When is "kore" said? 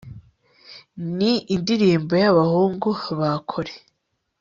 3.49-3.73